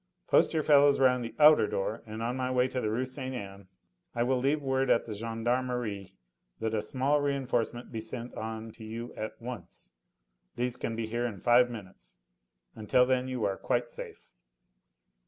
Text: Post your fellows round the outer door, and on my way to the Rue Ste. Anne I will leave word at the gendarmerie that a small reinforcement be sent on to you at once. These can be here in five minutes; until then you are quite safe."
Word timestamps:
Post 0.25 0.51
your 0.55 0.63
fellows 0.63 0.99
round 0.99 1.23
the 1.23 1.35
outer 1.37 1.67
door, 1.67 2.01
and 2.07 2.23
on 2.23 2.35
my 2.35 2.49
way 2.49 2.67
to 2.67 2.81
the 2.81 2.89
Rue 2.89 3.05
Ste. 3.05 3.19
Anne 3.35 3.67
I 4.15 4.23
will 4.23 4.39
leave 4.39 4.59
word 4.63 4.89
at 4.89 5.05
the 5.05 5.13
gendarmerie 5.13 6.15
that 6.59 6.73
a 6.73 6.81
small 6.81 7.21
reinforcement 7.21 7.91
be 7.91 8.01
sent 8.01 8.33
on 8.33 8.71
to 8.71 8.83
you 8.83 9.13
at 9.13 9.39
once. 9.39 9.91
These 10.55 10.75
can 10.75 10.95
be 10.95 11.05
here 11.05 11.27
in 11.27 11.39
five 11.39 11.69
minutes; 11.69 12.17
until 12.73 13.05
then 13.05 13.27
you 13.27 13.45
are 13.45 13.57
quite 13.57 13.91
safe." 13.91 14.25